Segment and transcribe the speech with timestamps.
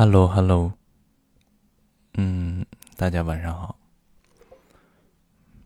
[0.00, 0.74] Hello，Hello，
[2.14, 2.64] 嗯，
[2.96, 3.76] 大家晚上好。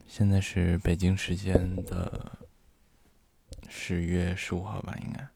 [0.09, 2.39] 现在是北京时间的
[3.69, 5.29] 十月十五号吧，应该。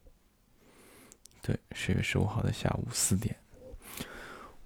[1.43, 3.36] 对，十月十五号的下午四点，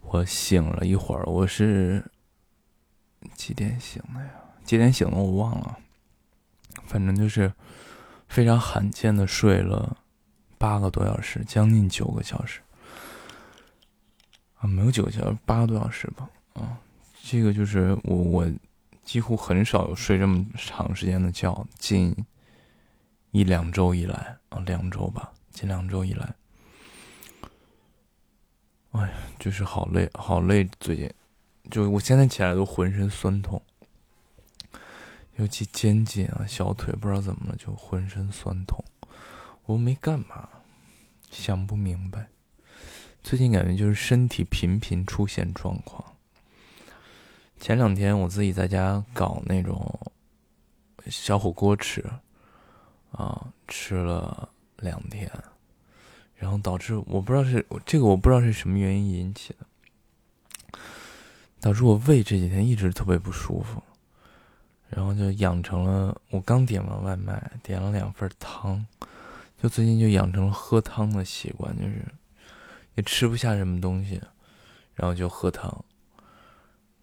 [0.03, 1.25] 我醒了一会儿。
[1.25, 2.09] 我是
[3.35, 4.31] 几点醒的呀？
[4.63, 5.77] 几点醒的我忘了，
[6.85, 7.53] 反正就是
[8.29, 9.97] 非常罕见的睡了
[10.57, 12.61] 八个多小时，将近九个小时。
[14.61, 16.31] 啊，没有九个小时，八个多小时吧。
[16.53, 16.79] 啊，
[17.23, 18.53] 这个就是我我
[19.03, 22.15] 几乎很少有睡这么长时间的觉，近
[23.31, 26.35] 一两周以来啊，两周吧，近两周以来，
[28.91, 30.69] 哎呀，就是好累，好累。
[30.79, 31.11] 最近，
[31.71, 33.63] 就我现在起来都浑身酸痛，
[35.37, 38.85] 尤其肩颈啊、小腿，不知道怎么了，就浑身酸痛。
[39.65, 40.49] 我没干嘛，
[41.31, 42.29] 想不明白。
[43.23, 46.05] 最近感觉就是身体频频出现状况。
[47.61, 50.01] 前两天我自己在家搞那种
[51.07, 52.05] 小火锅吃，
[53.13, 55.31] 啊，吃了两天，
[56.35, 60.79] 然后导致我不知道是这个我不知道是什么原因引起的，
[61.61, 63.83] 导致我胃这几天一直特别不舒服，
[64.89, 68.85] 然后就养成了我刚点完外卖，点了两份汤，
[69.63, 72.05] 就最近就养成了喝汤的习惯，就是。
[73.03, 74.21] 吃不下什么东西，
[74.95, 75.85] 然后就喝汤。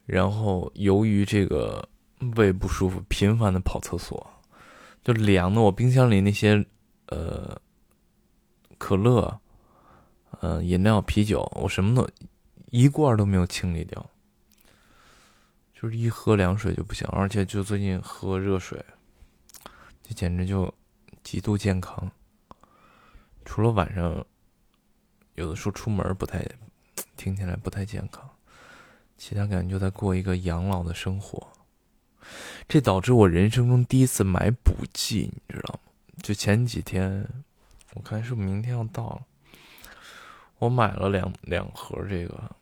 [0.05, 1.87] 然后由于这个
[2.35, 4.25] 胃不舒服，频繁的跑厕所，
[5.03, 6.65] 就凉的我冰箱里那些
[7.07, 7.59] 呃
[8.77, 9.39] 可乐、
[10.39, 12.07] 呃饮料、啤酒，我什么都
[12.71, 14.09] 一罐都没有清理掉，
[15.73, 18.83] 就是一喝凉水就不行，而且就最近喝热水，
[20.01, 20.73] 就简直就
[21.23, 22.09] 极度健康，
[23.43, 24.25] 除了晚上。
[25.37, 26.43] 有的时候出门不太，
[27.15, 28.27] 听起来不太健康，
[29.17, 31.47] 其他感觉就在过一个养老的生活，
[32.67, 35.79] 这导致我人生中第一次买补剂，你知道吗？
[36.23, 37.27] 就前几天，
[37.93, 39.21] 我看是不是明天要到了，
[40.57, 42.55] 我买了两两盒这个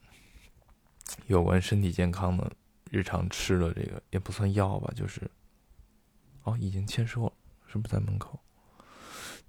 [1.28, 2.52] 有关身体健康的
[2.92, 5.22] 日常吃的这个也不算药吧，就是
[6.44, 7.32] 哦，已经签收了，
[7.68, 8.38] 是不是在门口？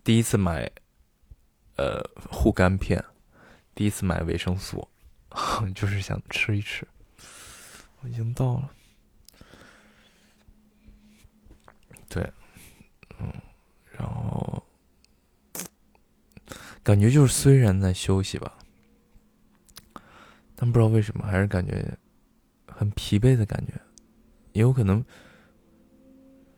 [0.05, 0.71] 第一次买，
[1.75, 2.01] 呃，
[2.31, 3.05] 护肝片。
[3.77, 4.89] 第一次买维生素，
[5.75, 6.89] 就是想吃一吃。
[8.01, 8.71] 我已经到了，
[12.09, 12.33] 对，
[13.19, 13.31] 嗯，
[13.93, 14.67] 然后
[16.83, 18.57] 感觉就是虽然在休息吧，
[20.55, 21.99] 但不知道为什么还是感觉
[22.67, 23.73] 很疲惫的感觉，
[24.53, 25.05] 也有可能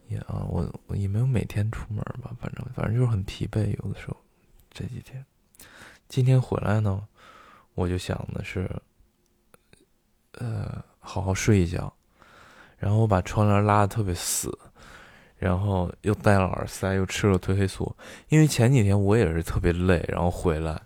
[0.07, 4.17] 也啊，我我也没有每天出门吧，反正反正就是很疲惫，有的时候
[4.71, 5.25] 这几天。
[6.09, 7.07] 今天回来呢，
[7.75, 8.67] 我就想的是，
[10.33, 11.93] 呃，好好睡一觉，
[12.79, 14.51] 然后我把窗帘拉的特别死，
[15.37, 17.95] 然后又戴了耳塞，又吃了褪黑素，
[18.29, 20.81] 因为前几天我也是特别累，然后回来，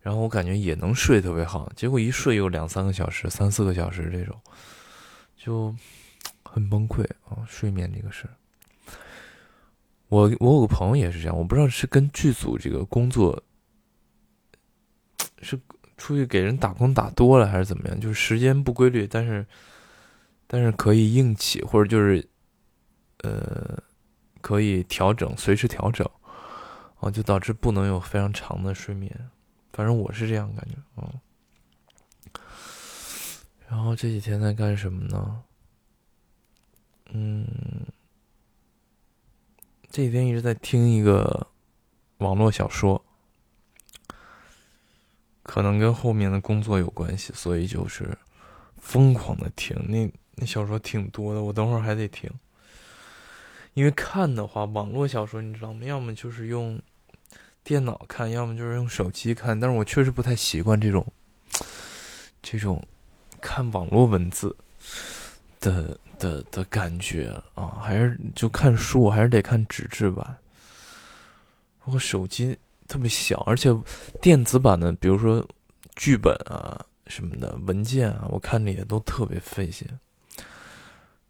[0.00, 4.38] 然后我感觉也能睡特别好，结果一睡又两三个小时、三四个小时这种，
[5.34, 5.74] 就
[6.44, 7.40] 很崩溃啊！
[7.48, 8.28] 睡眠这个事，
[10.08, 13.42] 我我有个朋友也是这样，我不知道是跟剧组这个工作。
[15.42, 15.60] 是
[15.96, 18.00] 出去给人打工打多了还是怎么样？
[18.00, 19.46] 就是时间不规律，但是
[20.46, 22.28] 但是可以硬起，或者就是
[23.22, 23.82] 呃
[24.40, 26.08] 可以调整，随时调整，
[27.00, 29.30] 哦，就导致不能有非常长的睡眠。
[29.72, 31.20] 反正我是这样感觉，嗯。
[33.68, 35.42] 然后这几天在干什么呢？
[37.10, 37.46] 嗯，
[39.90, 41.48] 这几天一直在听一个
[42.18, 43.04] 网络小说。
[45.48, 48.06] 可能跟后面的工作有关系，所以就是
[48.76, 49.74] 疯狂的听。
[49.88, 52.30] 那那小说挺多的，我等会儿还得听。
[53.72, 55.86] 因为看的话，网络小说你知道吗？
[55.86, 56.78] 要么就是用
[57.64, 59.58] 电脑看，要么就是用手机看。
[59.58, 61.06] 但是我确实不太习惯这种
[62.42, 62.86] 这种
[63.40, 64.54] 看网络文字
[65.60, 70.36] 的的的感觉啊，还是就看书，还是得看纸质版。
[71.84, 72.58] 我手机。
[72.88, 73.68] 特别小，而且
[74.22, 75.46] 电子版的，比如说
[75.94, 79.86] 剧本啊什么的文件啊，我看着也都特别费劲。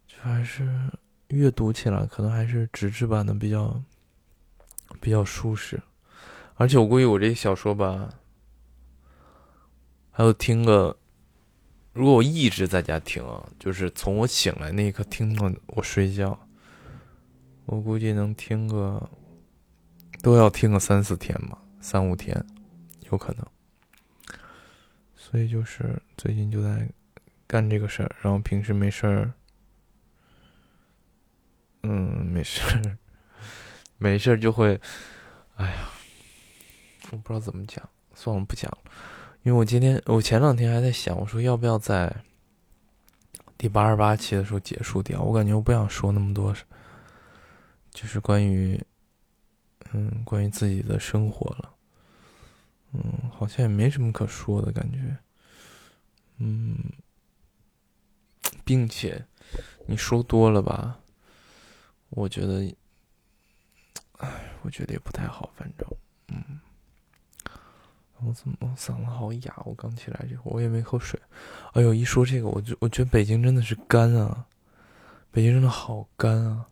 [0.07, 0.89] 就还是
[1.27, 3.83] 阅读起来，可能还是纸质版的比较
[5.01, 5.81] 比较舒适。
[6.55, 8.09] 而且我估计我这小说吧，
[10.11, 10.97] 还有听个，
[11.91, 16.39] 如果我一直在家听啊，就是从我醒来那一刻听到我睡觉，
[17.65, 19.09] 我估计能听个。
[20.21, 22.45] 都要听个三四天吧，三五天，
[23.11, 23.45] 有可能。
[25.15, 26.89] 所以就是最近就在
[27.45, 29.31] 干这个事儿，然后平时没事儿，
[31.83, 32.97] 嗯，没事儿，
[33.97, 34.79] 没事儿就会，
[35.55, 35.89] 哎呀，
[37.11, 38.77] 我不知道怎么讲，算了，不讲了，
[39.43, 42.23] 因为我今天我前两天还在想，我说要不要在
[43.57, 46.55] 第八十八期的时候结束掉，我感觉我不想说那么多，
[47.91, 48.81] 就是关于，
[49.91, 51.73] 嗯，关于自己的生活了。
[52.91, 55.17] 嗯，好像也没什么可说的感觉。
[56.37, 56.75] 嗯，
[58.63, 59.25] 并且
[59.85, 60.99] 你说多了吧，
[62.09, 62.75] 我觉得，
[64.17, 65.51] 哎，我觉得也不太好。
[65.55, 65.87] 反正，
[66.29, 66.59] 嗯，
[68.21, 69.61] 我怎么我嗓子好哑？
[69.65, 71.19] 我刚起来这会儿，我也没喝水。
[71.73, 74.45] 哎呦，一说这个，我就我觉得北京真的是干啊，
[75.29, 76.67] 北京真的好干啊。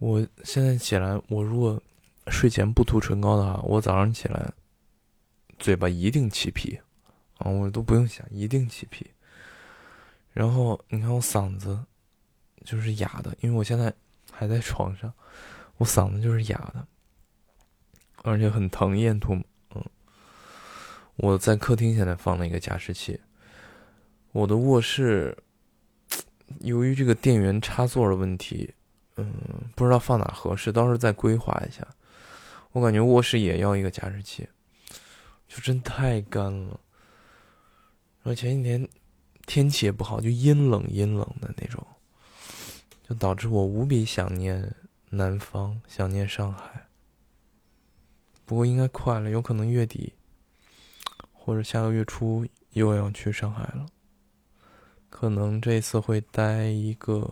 [0.00, 1.80] 我现在起来，我如果
[2.28, 4.52] 睡前不涂唇膏的话，我早上起来。
[5.58, 6.80] 嘴巴一定起皮，
[7.36, 9.06] 啊，我都不用想，一定起皮。
[10.32, 11.78] 然后你看我嗓子
[12.64, 13.92] 就是哑的，因为我现在
[14.32, 15.12] 还在床上，
[15.76, 16.86] 我嗓子就是哑的，
[18.22, 19.34] 而且很疼，咽吐。
[19.74, 19.84] 嗯，
[21.16, 23.20] 我在客厅现在放了一个加湿器，
[24.32, 25.36] 我的卧室
[26.60, 28.72] 由于这个电源插座的问题，
[29.20, 31.86] 嗯，不知道放哪合适，到时候再规划一下。
[32.72, 34.48] 我感觉卧室也要一个加湿器。
[35.48, 36.78] 就真太干了，
[38.22, 38.88] 然后前几天
[39.46, 41.84] 天气也不好，就阴冷阴冷的那种，
[43.02, 44.72] 就导致我无比想念
[45.08, 46.86] 南方，想念上海。
[48.46, 50.12] 不过应该快了，有可能月底
[51.32, 53.86] 或者下个月初又要去上海了，
[55.08, 57.28] 可能这次会待一个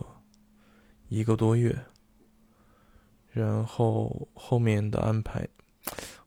[1.09, 1.77] 一个多月，
[3.31, 5.47] 然后后面的安排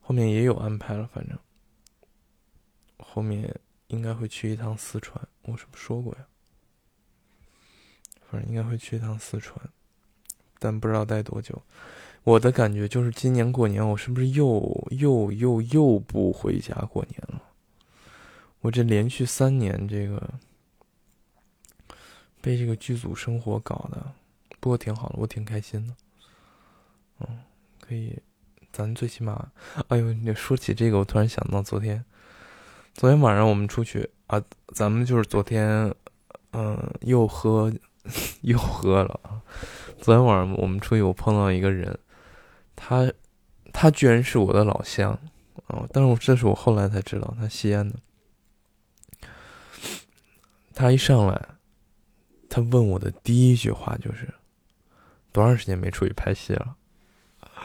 [0.00, 1.38] 后面也有安排了，反正。
[2.98, 3.54] 后面
[3.88, 6.26] 应该会去一趟四川，我是不是说过呀？
[8.28, 9.58] 反正应该会去一趟四川，
[10.58, 11.60] 但不知道待多久。
[12.24, 17.42] 我的感觉就是今年过年我是不是又又又又不回家过年了？
[18.60, 20.32] 我这连续三年这个
[22.40, 24.14] 被这个剧组生活搞的，
[24.62, 25.94] 不过挺好的，我挺开心的。
[27.18, 27.40] 嗯，
[27.80, 28.16] 可以，
[28.72, 29.50] 咱最起码，
[29.88, 32.04] 哎呦，你说起这个，我突然想到昨天。
[32.94, 34.40] 昨天晚上我们出去啊，
[34.72, 35.92] 咱们就是昨天，
[36.52, 37.72] 嗯，又喝，
[38.42, 39.42] 又喝了啊。
[40.00, 41.98] 昨天晚上我们出去，我碰到一个人，
[42.76, 43.12] 他，
[43.72, 45.18] 他居然是我的老乡
[45.66, 45.84] 啊！
[45.92, 47.96] 但是我这是我后来才知道，他西安的。
[50.72, 51.48] 他一上来，
[52.48, 54.32] 他问我的第一句话就是
[55.32, 56.76] ：“多长时间没出去拍戏了？”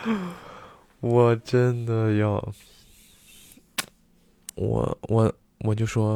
[1.01, 2.53] 我真的要。
[4.55, 6.15] 我我我就说，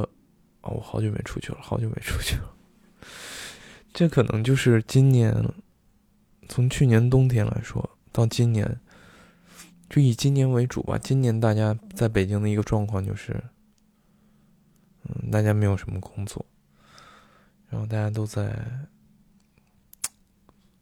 [0.61, 2.51] 哦，我好久没出去了，好久没出去了。
[3.93, 5.31] 这可能就是今年，
[6.49, 8.79] 从去年冬天来说到今年，
[9.87, 10.97] 就以今年为主吧。
[10.97, 13.43] 今年大家在北京的一个状况就是，
[15.03, 16.43] 嗯，大家没有什么工作，
[17.69, 18.59] 然后大家都在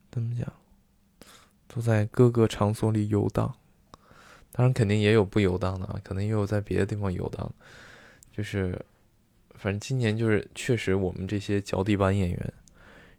[0.09, 0.49] 怎么讲，
[1.73, 3.55] 都在各个场所里游荡。
[4.51, 7.49] 当然，肯定也有不游荡的啊，可能也有在别的地方游荡。
[8.35, 8.77] 就是，
[9.53, 12.53] 反正今年就是确实，我们这些脚底板演员、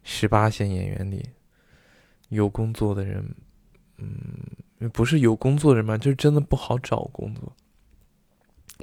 [0.03, 1.29] 十八线演员里，
[2.29, 3.33] 有工作的人，
[3.97, 7.53] 嗯，不是有工作人嘛，就是真的不好找工作，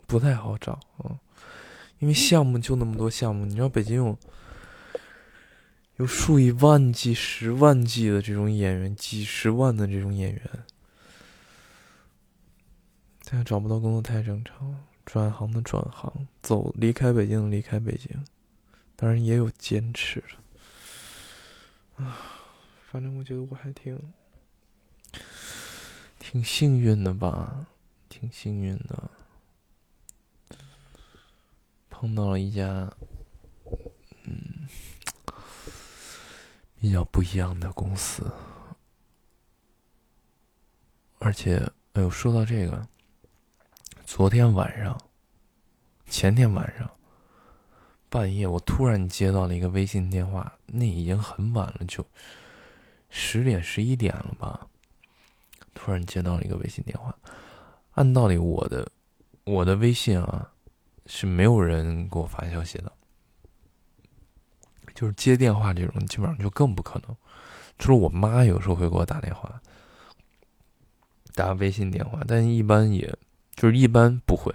[0.07, 1.21] 不太好找啊。
[1.99, 4.17] 因为项目就那么多项目，你知道北京有
[5.99, 10.43] 有数以万计、十万计的这种演员，几十万的这种演员。
[13.23, 18.25] 现在找不到工作太正常了，转行的转行，走离开北京的离开北京，
[18.95, 22.05] 当然也有坚持的。
[22.05, 22.17] 啊，
[22.91, 24.01] 反正我觉得我还挺
[26.21, 27.67] 挺幸运的吧，
[28.09, 29.11] 挺幸运的，
[31.91, 32.93] 碰到了一家
[36.81, 38.31] 比较不一样的公司，
[41.19, 41.57] 而且
[41.95, 42.87] 哎呦，说到这个。
[44.07, 44.99] 昨天晚上，
[46.07, 46.91] 前天晚上，
[48.09, 52.07] 半夜我突然接到了一个微信电话，那已经很晚了，就
[53.11, 54.67] 十点十一点了吧。
[55.75, 57.15] 突然接到了一个微信电话，
[57.93, 58.91] 按道理我的
[59.45, 60.51] 我的微信啊
[61.05, 62.91] 是没有人给我发消息的，
[64.99, 67.17] 就是接电话这种基本上就更不可能，
[67.79, 69.63] 除了我妈有时候会给我打电话，
[71.37, 73.17] 打微信电话，但一般也。
[73.55, 74.53] 就是一般不会，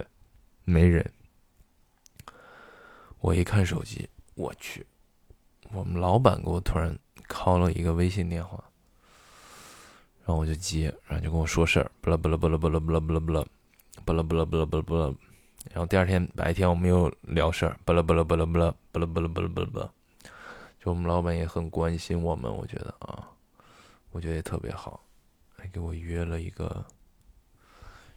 [0.64, 1.12] 没人。
[3.20, 4.86] 我一看手机，我去，
[5.72, 6.98] 我们老板给我突然
[7.28, 8.62] call 了一个微信电话，
[10.24, 13.44] 然后我就接，然后就跟我说事儿，不啦不啦不啦不啦不啦不啦不啦，
[14.06, 15.14] 不啦不啦不啦不啦不啦，
[15.70, 19.92] 然后第二天白天我们又聊事儿，不啦不啦不啦不啦不啦不啦不啦不啦不啦，
[20.84, 23.30] 就我们老板也很关心我们，我觉得啊，
[24.10, 25.00] 我觉得也特别好，
[25.56, 26.84] 还给我约了一个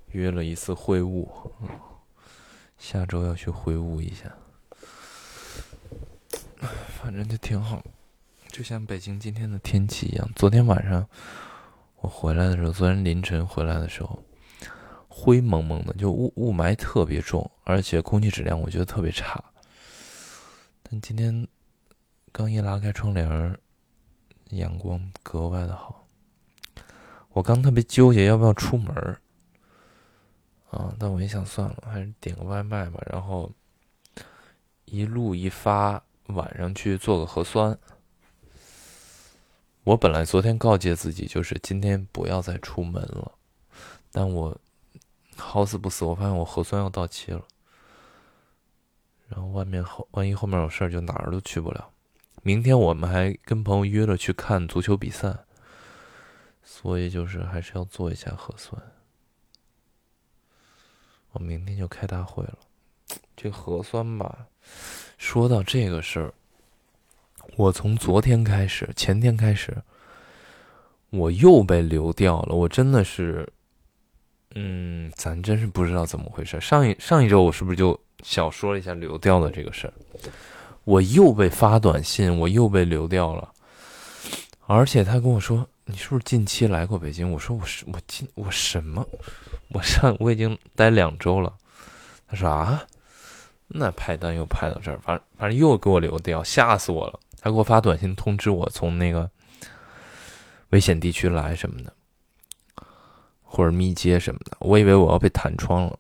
[0.08, 1.26] 约了一次会晤，
[2.78, 4.36] 下周要去会晤一下。
[7.02, 7.82] 反正就挺好，
[8.50, 10.30] 就像北京今天的天气一样。
[10.36, 11.08] 昨天晚上
[12.02, 14.22] 我回来的时候，昨天凌晨回来的时候，
[15.08, 19.42] 灰蒙蒙的，就雾雾霾特别重，而且空气质量我觉得特别差。
[20.84, 21.48] 但今天
[22.38, 23.58] 刚一拉开窗帘，
[24.52, 26.08] 阳光格外的好。
[27.30, 28.96] 我刚特别纠结要不要出门
[30.70, 33.02] 啊，但我一想算了，还是点个外卖吧。
[33.12, 33.52] 然后
[34.86, 36.00] 一路一发。
[36.28, 37.80] 晚上去做个核酸。
[39.86, 43.32] 我本来昨天告诫自己，就是今天不要再出门了。
[44.12, 44.56] 但我
[45.38, 47.42] 好死不死，我发现我核酸要到期了。
[49.30, 51.90] 然后外面后万一后面有事儿，就哪儿都去不了。
[52.48, 55.36] 明天我们还跟朋友约了去看足球比赛，
[56.64, 58.82] 所以就是还是要做一下核酸。
[61.34, 62.58] 我明天就开大会了。
[63.36, 64.48] 这核酸吧。
[65.18, 66.34] 说到这个事儿，
[67.58, 69.76] 我从昨天开始，前天开始，
[71.10, 72.56] 我又被流掉了。
[72.56, 73.46] 我真的是，
[74.56, 76.62] 嗯，咱真是不知道怎么回事。
[76.62, 79.94] 上一上一周我是不是就小说了一下流掉的这个事儿？
[80.88, 83.52] 我又被发短信，我又被流掉了。
[84.68, 89.06] 而且他跟我说：“你是不是近期来过北京？”我说：“我是我近我什么？
[89.72, 91.54] 我上我已经待两周了。”
[92.26, 92.82] 他说：“啊。”
[93.68, 97.20] 那派单又派到这儿，反正反正又给我流掉，吓死我了！
[97.42, 99.30] 他给我发短信通知我从那个
[100.70, 101.94] 危险地区来什么的，
[103.44, 104.56] 或者密接什么的。
[104.62, 106.00] 我以为我要被弹窗了，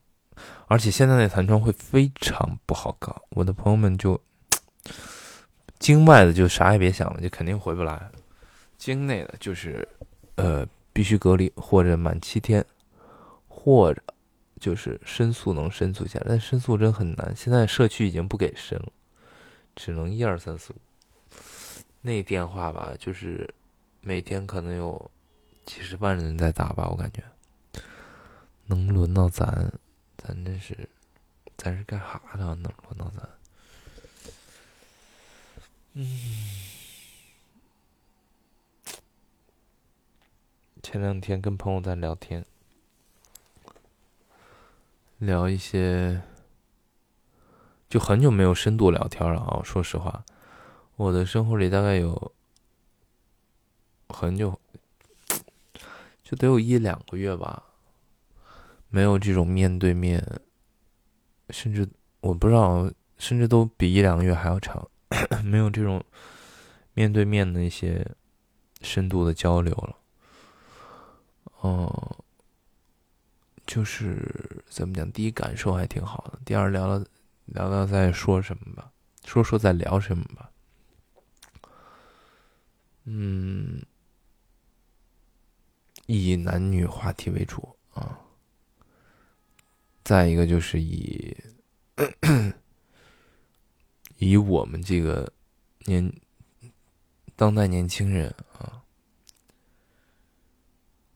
[0.68, 3.22] 而且现在那弹窗会非常不好搞。
[3.32, 4.18] 我的朋友们就
[5.80, 8.10] 境外的就啥也别想了，就肯定回不来。
[8.78, 9.88] 境内的就是
[10.36, 12.66] 呃必须隔离或者满七天，
[13.48, 14.02] 或者。
[14.60, 17.32] 就是申诉能申诉下来，但申诉真很难。
[17.36, 18.92] 现在社区已经不给申了，
[19.76, 20.78] 只能一二三四五。
[22.02, 23.48] 那电话吧，就是
[24.02, 25.12] 每天可能有
[25.64, 27.24] 几十万人在打吧，我感觉。
[28.66, 29.72] 能轮到咱，
[30.18, 30.76] 咱真是，
[31.56, 32.44] 咱是干啥的？
[32.56, 33.30] 能轮到咱？
[36.00, 36.08] 嗯。
[40.84, 42.46] 前两天跟朋友在聊天。
[45.18, 46.22] 聊一些，
[47.90, 49.64] 就很久没有深度聊天了啊！
[49.64, 50.24] 说实话，
[50.98, 52.32] 我的生活里大概有
[54.10, 54.60] 很久，
[56.24, 57.64] 就得有一两个月吧，
[58.90, 60.24] 没有这种面对面，
[61.50, 61.90] 甚至
[62.20, 62.88] 我不知道，
[63.18, 64.88] 甚至都比一两个月还要长，
[65.44, 66.04] 没有这种
[66.94, 68.06] 面对面的一些
[68.82, 69.96] 深度的交流了，
[71.62, 72.24] 哦。
[73.66, 75.12] 就是怎么讲？
[75.12, 76.40] 第一感受还挺好的。
[76.46, 77.06] 第二，聊聊
[77.48, 78.90] 聊聊在说什么吧，
[79.26, 80.50] 说说在聊什么吧。
[83.04, 83.82] 嗯，
[86.06, 88.18] 以男女话题为主啊。
[90.02, 91.36] 再一个就是以
[94.18, 95.32] 以我们这个
[95.86, 96.12] 年
[97.36, 98.84] 当代年轻人啊。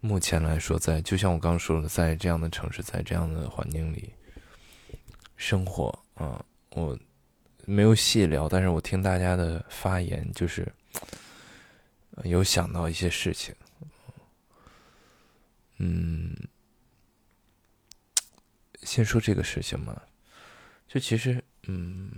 [0.04, 4.12] 目前来说，在就像我刚说的，在这样的城市，在这样的环境里
[5.38, 6.98] 生活啊，我
[7.66, 10.68] 没有细聊，但是我听大家的发言，就是
[12.24, 13.54] 有想到一些事情。
[15.78, 16.36] 嗯，
[18.82, 20.02] 先说这个事情嘛，
[20.88, 22.12] 就其实，嗯，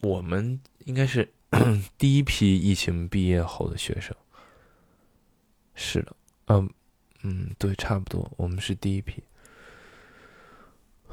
[0.00, 1.32] 我们应该是
[1.98, 4.14] 第一批疫情毕业后的学生，
[5.74, 6.14] 是的。
[6.46, 6.70] 嗯，
[7.22, 9.22] 嗯，对，差不多，我们是第一批，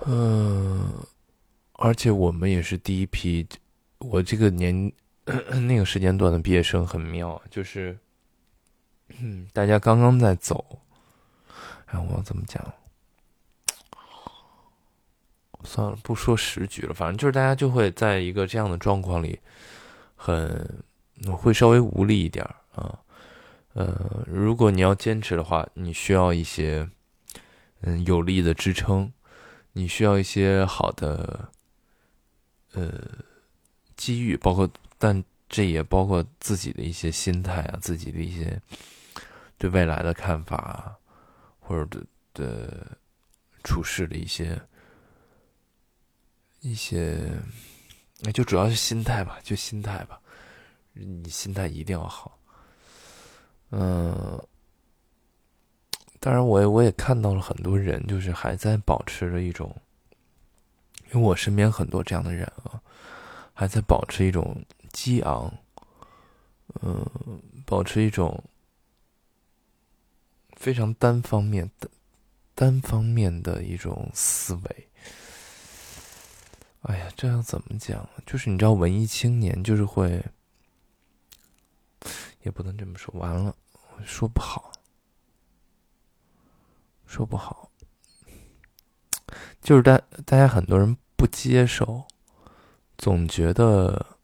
[0.06, 0.94] 嗯，
[1.74, 3.48] 而且我们也是第一批。
[4.00, 4.92] 我这个年
[5.68, 7.98] 那个时间段的毕业生很妙，就是，
[9.54, 10.80] 大家刚刚在走，
[11.86, 12.62] 哎，我怎么讲？
[15.64, 19.40] 算了，不说时局了，反正就是大家就会在一个这样的状况里，
[20.16, 20.84] 很
[21.38, 22.44] 会稍微无力一点
[22.76, 23.00] 啊。
[23.74, 26.88] 呃，如果你要坚持的话，你需要一些
[27.82, 29.12] 嗯有力的支撑，
[29.72, 31.50] 你需要一些好的
[32.74, 32.92] 呃
[33.96, 38.62] 机遇，包括，但这也包括自己的一些心态啊，自己的一些
[39.58, 40.96] 对未来的看法，
[41.60, 42.98] 或者的的
[43.64, 44.60] 处事的一些
[46.64, 47.20] 一些，
[48.22, 50.18] 那就主要是心态吧，就心态吧，
[50.94, 52.40] 你心态一定要好。
[53.72, 54.42] 嗯，
[56.22, 59.76] 当然，我也我也看到了很多人，就是还在保持着一种，
[61.12, 62.82] 因为我身边很多这样的人啊，
[63.54, 65.54] 还在保持一种激昂，
[66.82, 67.06] 嗯，
[67.66, 68.42] 保持一种
[70.56, 71.90] 非常单方面的、
[72.56, 74.88] 单方面的一种思维。
[76.84, 78.08] 哎呀，这样怎么讲？
[78.26, 80.24] 就是你知道，文艺青年就是会，
[82.44, 83.14] 也不能这么说。
[83.20, 83.56] 完了。
[84.04, 84.72] 说不好，
[87.06, 87.70] 说不好，
[89.62, 92.06] 就是大大家很多人不接受，
[92.98, 94.18] 总觉得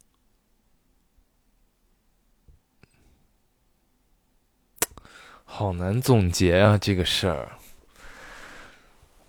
[5.46, 7.59] 好难总结啊这个事儿。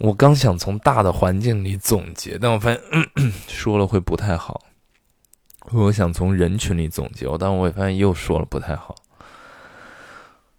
[0.01, 2.81] 我刚想从大的环境里总结，但我发现
[3.47, 4.63] 说了会不太好。
[5.73, 8.95] 我想从人群里总结，但我也发现又说了不太好。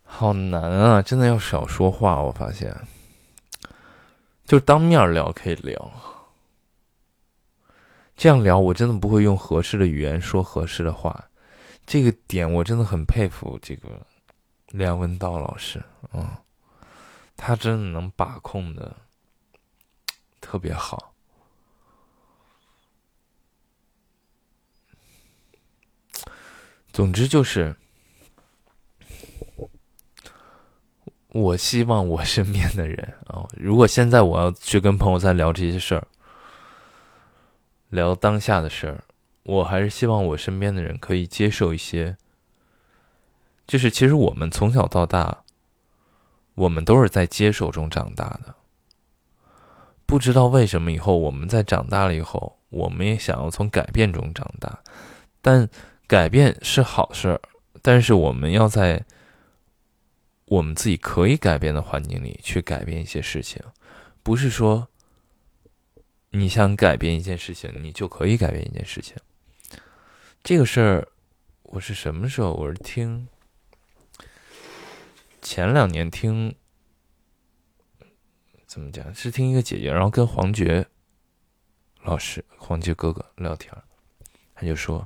[0.04, 1.02] 好难啊！
[1.02, 2.22] 真的要少说话。
[2.22, 2.76] 我发现，
[4.46, 5.92] 就当面聊可以聊，
[8.16, 11.30] 这样聊我真的不会用合适的语言说合适的话。
[11.88, 13.90] 这个点我真的很佩服这个
[14.68, 15.82] 梁文道老师
[16.12, 16.40] 啊，
[17.36, 18.96] 他真的能把控的
[20.52, 21.14] 特别好。
[26.92, 27.74] 总之就是。
[31.30, 36.06] 我希望我身边的人啊，如果现在我要去跟朋友在聊这些事儿，
[37.88, 39.06] 聊当下的事儿，
[39.44, 42.18] 我还是希望我身边的人可以接受一些，
[43.66, 45.46] 就是其实我们从小到大，
[46.56, 48.56] 我们都是在接受中长大的。
[50.12, 54.84] 不知道为什么以后我们在长大了以后，我们也想要从改变中长大，
[55.42, 55.70] 但
[56.06, 57.42] 改变是好事儿，
[57.82, 59.06] 但是我们要在。
[60.48, 63.64] 我们自己可以改变的环境里去改变一些事情，
[64.22, 64.86] 不是说
[66.32, 69.16] 你想改变一件事情，你就可以改变一件事情。
[70.44, 71.08] 这个事儿，
[71.64, 72.52] 我是什么时候？
[72.52, 73.30] 我是听
[75.42, 76.54] 前两年听，
[78.72, 79.14] 怎么讲？
[79.14, 80.88] 是听一个姐姐，然后跟黄觉
[82.04, 83.70] 老师、黄觉哥哥聊天，
[84.56, 85.04] 他就说，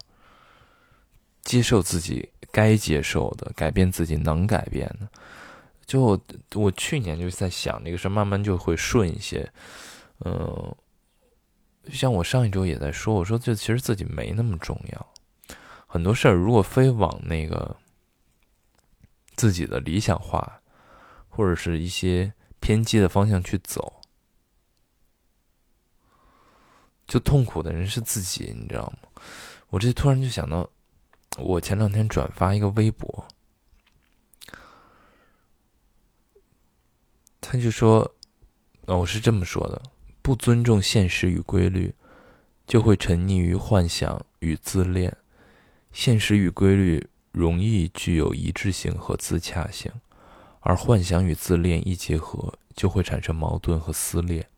[1.42, 2.30] 接受自己。
[2.52, 5.10] 该接受的，改变自己能改变的，
[5.86, 6.18] 就
[6.54, 9.52] 我去年就在想那个事儿，慢慢就会顺一些。
[10.20, 10.74] 嗯，
[11.90, 15.14] 像我上一周也在说，我说这其实自己没那么重要。
[15.86, 17.76] 很多事儿如果非往那个
[19.36, 20.62] 自己的理想化
[21.28, 22.32] 或者是一些
[22.66, 24.02] 偏激的方向去走，
[27.06, 29.22] 就痛苦的人是自己，你知道吗？
[29.70, 30.68] 我这突然就想到。
[31.38, 33.28] 我前两天转发一个微博，
[37.40, 38.16] 他就说
[38.88, 39.80] ：“我是这么说的，
[40.24, 41.94] 不尊重现实与规律，
[42.66, 45.16] 就会沉溺于幻想与自恋。
[45.92, 49.92] 现实与规律容易具有一致性和自洽性，
[50.66, 54.50] 而幻想与自恋一结合，就会产生矛盾和撕裂，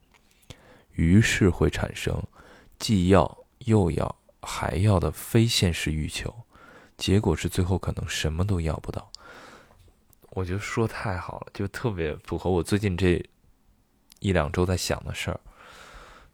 [0.94, 2.24] 于是会产生
[2.80, 6.34] 既要又要还要的非现实欲求。”
[6.96, 9.12] 结果是最后可能什么都要不到，
[10.30, 13.22] 我觉得说太好了，就特别符合我最近这
[14.20, 15.40] 一两周在想的事儿。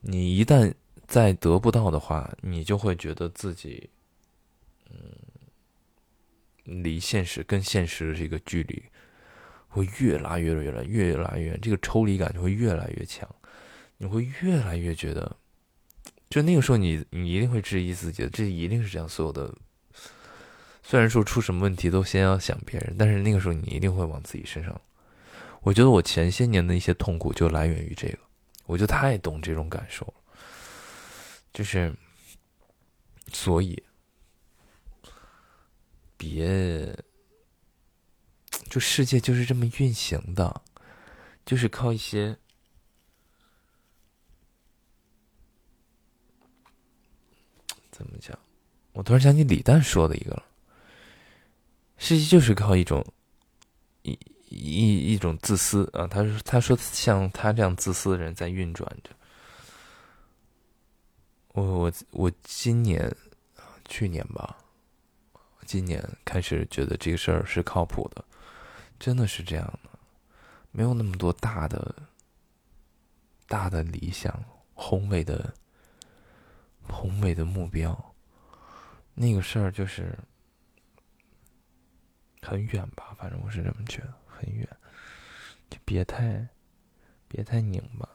[0.01, 0.71] 你一旦
[1.07, 3.89] 再得不到的话，你就会觉得自己，
[4.91, 5.17] 嗯，
[6.63, 8.83] 离现实跟现实的这个距离
[9.73, 13.27] 会越拉越远，越来越拉越远，这个抽离感就会越来越强，
[13.97, 15.35] 你会越来越觉得，
[16.29, 19.53] 就那个时候你你一定会质疑自己的，这一定是这样，所有的。
[20.83, 24.79] 虽然说出什么问题都先要想别人，但是那个时候你一定会往自己身上。
[25.61, 28.19] 我觉得我前些年的一些痛苦就来源于这个，
[28.65, 30.13] 我就太懂这种感受了。
[31.53, 31.93] 就是，
[33.31, 33.81] 所以
[36.17, 36.93] 别，
[38.73, 40.63] 就世界就是这么运行的，
[41.45, 42.35] 就是靠一些
[47.91, 48.35] 怎么讲？
[48.93, 50.43] 我突然想起李诞说的一个了。
[51.99, 53.05] 世界就是靠一种
[54.01, 54.17] 一
[54.49, 56.07] 一一种自私啊！
[56.07, 59.11] 他说：“他说像他这样自私的人在运转着。”
[61.53, 63.15] 我我我今年
[63.85, 64.57] 去年吧，
[65.63, 68.25] 今年开始觉得这个事儿是靠谱的，
[69.03, 69.89] 真的是这样的，
[70.71, 71.93] 没有那么多大的、
[73.49, 74.41] 大的理想、
[74.73, 75.53] 宏伟的、
[76.87, 78.15] 宏伟的目标，
[79.13, 80.17] 那个事儿就是
[82.41, 84.65] 很远吧，反正我是这么觉得，很远，
[85.69, 86.47] 就别太、
[87.27, 88.07] 别太拧巴。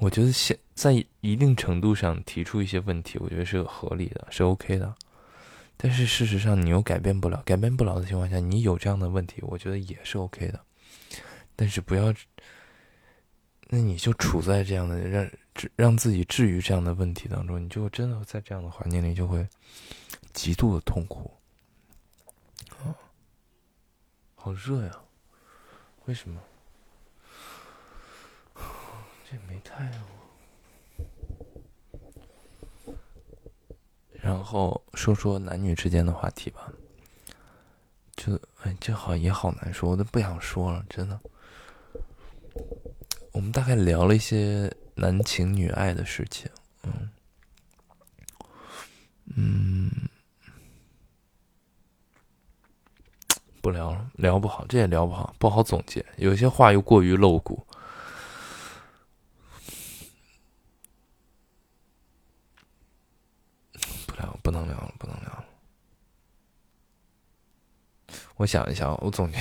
[0.00, 4.92] 我觉得现在一定程度上提出一些问题，我觉得是合理的，是 OK 的。
[5.80, 10.60] 但是事实上，你又改变不了，改变不了的情况下，你有这样的问题，我觉得也是 OK 的。
[11.54, 12.12] 但是不要，
[13.68, 15.30] 那你就处在这样的让
[15.76, 19.48] 让自己置于这样的问题当中，你就真的在这样的环境里就会
[20.32, 21.32] 极度的痛苦。
[22.80, 22.90] 啊，
[24.34, 24.92] 好热呀！
[26.06, 26.40] 为什么？
[29.30, 30.17] 这没太阳。
[34.20, 36.72] 然后说说男女之间的话题吧。
[38.16, 41.20] 就哎，这好也好难说，我都不想说了，真的。
[43.30, 46.50] 我们大概聊了一些男情女爱的事情，
[46.82, 47.08] 嗯
[49.36, 49.90] 嗯，
[53.62, 57.64] 不聊了，聊不好，这也聊不好，不好总结，有些话又过于露骨。
[64.48, 65.44] 不能聊了，不能聊了。
[68.36, 69.36] 我想一想，我总结，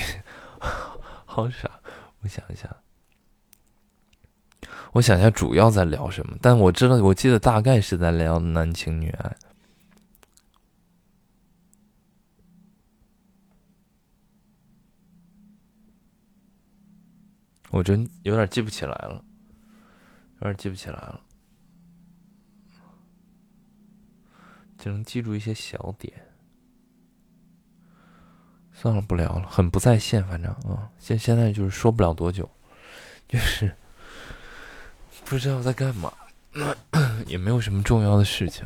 [1.23, 1.79] 好傻。
[2.19, 2.75] 我想一下，
[4.91, 6.37] 我想一下，主要在聊什么？
[6.41, 9.37] 但我知道，我记得大概是在聊男情女爱。
[17.69, 19.23] 我真有点记不起来了，
[20.41, 21.21] 有点记不起来了。
[24.77, 26.13] 只能记住一些小点，
[28.71, 32.47] 算了，不聊了，很不在线，反正啊，现现在就是说不了多久，
[33.27, 33.75] 就是
[35.25, 36.13] 不知道在干嘛，
[37.25, 38.63] 也没有什么重要的事情，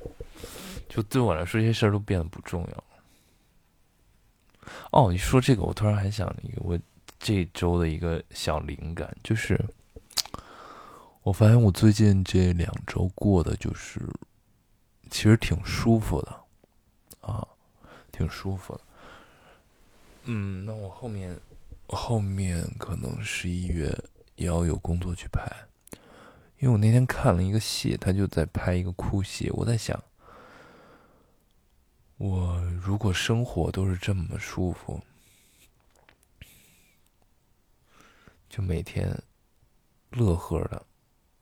[0.89, 2.83] 就对我来说，这些事儿都变得不重要。
[4.91, 6.77] 哦，你说这个，我突然还想一个，我
[7.19, 9.59] 这周的一个小灵感，就是
[11.23, 14.01] 我发现我最近这两周过的就是。
[15.11, 16.41] 其实挺舒服的，
[17.19, 17.45] 啊，
[18.11, 18.81] 挺舒服的。
[20.23, 21.37] 嗯，那我后面
[21.87, 23.95] 后面可能十一月
[24.35, 25.45] 也要有工作去拍，
[26.59, 29.49] 因为我那天看了一个戏，他就在拍一个哭戏。
[29.51, 30.01] 我在想，
[32.17, 35.01] 我如果生活都是这么舒服，
[38.49, 39.21] 就每天
[40.11, 40.85] 乐呵的，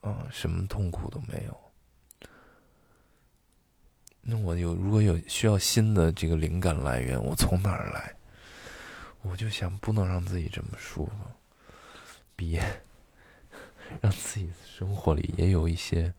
[0.00, 1.69] 啊，什么痛苦都没有。
[4.30, 8.14] 那我有如果有需要新的这个灵感来源，我从哪儿来？
[9.22, 11.12] 我就想不能让自己这么舒服，
[12.36, 12.62] 别
[14.00, 16.14] 让自己生活里也有一些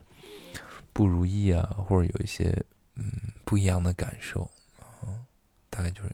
[0.91, 2.53] 不如意啊，或者有一些
[2.95, 3.09] 嗯
[3.45, 4.43] 不一样的感受
[4.77, 5.07] 啊。
[5.69, 6.13] 大概就是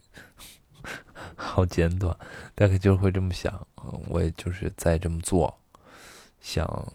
[1.36, 2.16] 好简短，
[2.54, 3.68] 大概就是会这么想。
[4.08, 5.60] 我也就是在这么做，
[6.40, 6.94] 想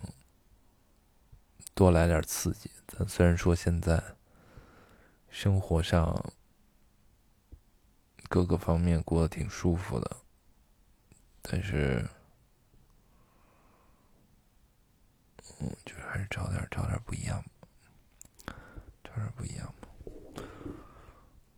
[1.74, 2.70] 多来点刺激。
[2.86, 4.00] 咱虽然说现在。
[5.34, 6.22] 生活上
[8.28, 10.16] 各个方面过得挺舒服的，
[11.40, 12.06] 但是，
[15.58, 17.42] 嗯，就是还是找点找点不一样，
[19.02, 19.88] 找点不一样吧。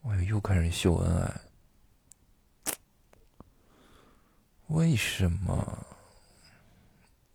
[0.02, 1.40] 我又开始秀恩爱，
[4.68, 5.84] 为什么？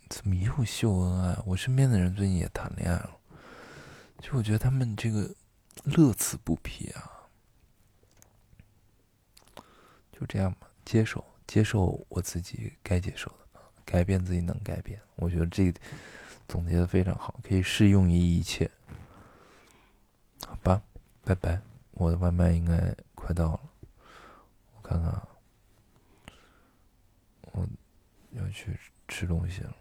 [0.10, 1.38] 怎么又秀恩爱？
[1.45, 3.19] 我身边的人最近也谈恋爱了，
[4.21, 5.36] 就我觉得他们这个。
[5.86, 7.28] 乐此不疲啊！
[10.12, 15.00] 就这样吧，接受接受我自己该接受的，改变自己能改变。
[15.15, 15.74] 我觉得这
[16.48, 18.70] 总结的非常好，可以适用于一切。
[20.46, 20.82] 好吧，
[21.24, 21.62] 拜拜。
[21.92, 23.60] 我的外卖应该快到了，
[24.76, 25.28] 我看看啊，
[27.52, 27.68] 我
[28.32, 29.76] 要去吃东西了。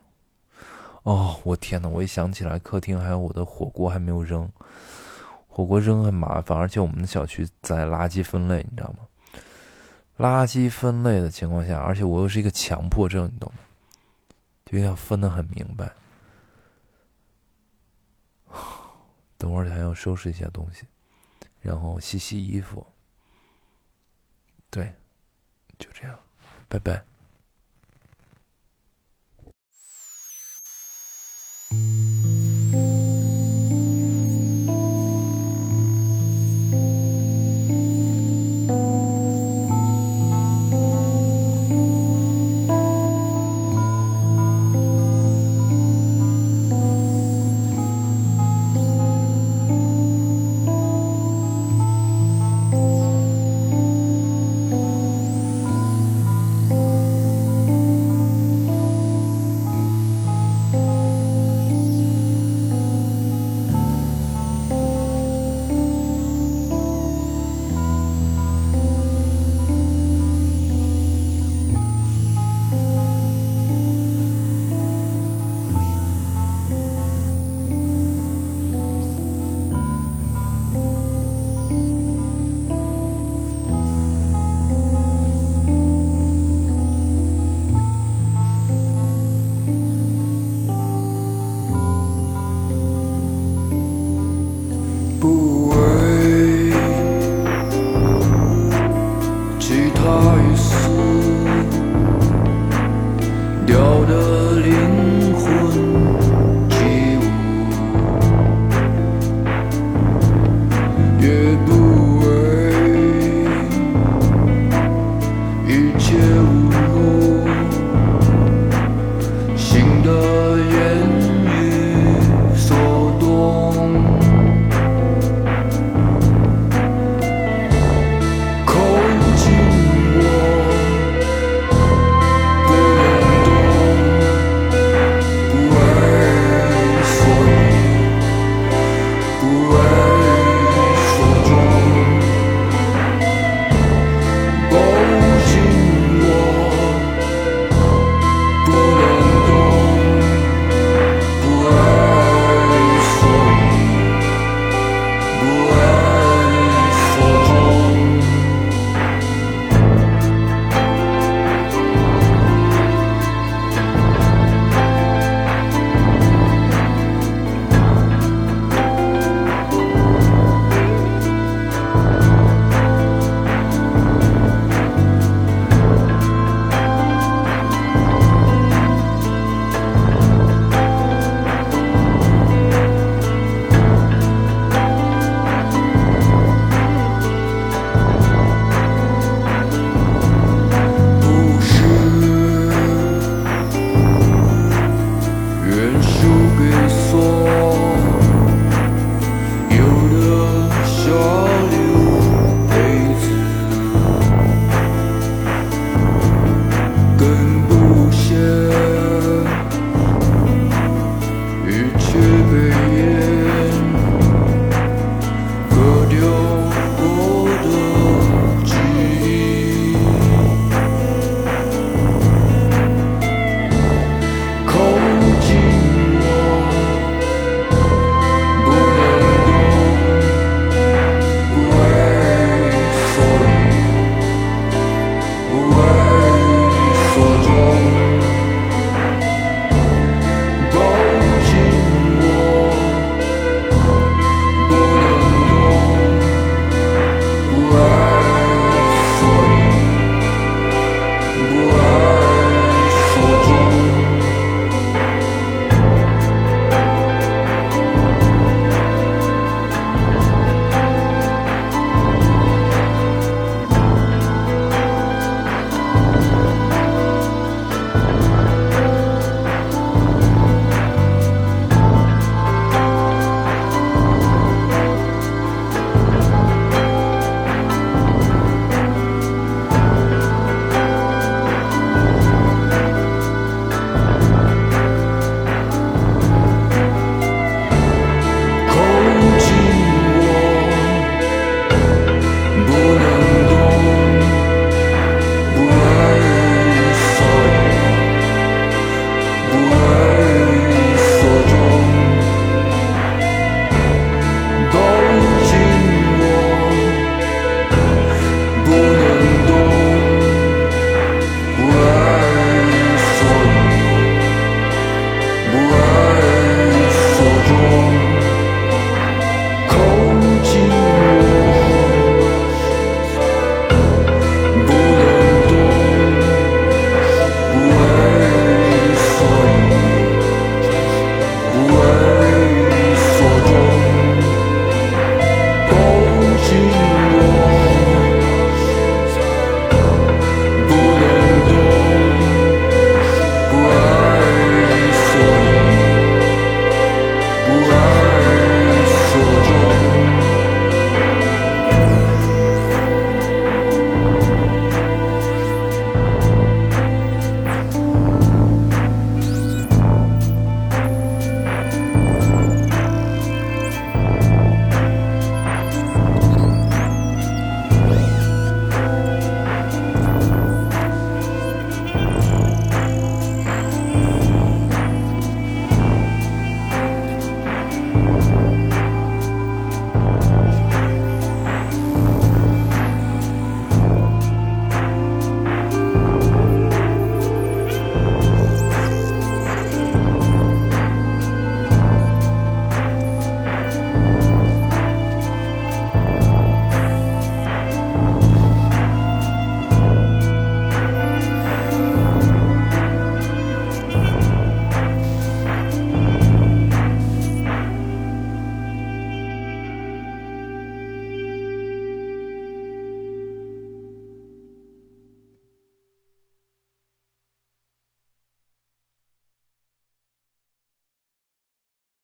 [1.05, 4.51] 哦，我天呐，我一想起来，客厅还有我的火锅还没有扔。
[5.59, 9.09] 火锅扔很麻烦，而且我们的小区在垃圾分类，你知道吗？
[10.17, 13.59] 垃圾分类的情况下，而且我又是一个强迫症，你懂吗？
[14.65, 15.91] 就要分的很明白。
[19.37, 20.85] 等会儿还要收拾一下东西，
[21.61, 22.87] 然后洗洗衣服。
[24.71, 24.95] 对，
[25.77, 26.17] 就这样，
[26.69, 27.03] 拜拜。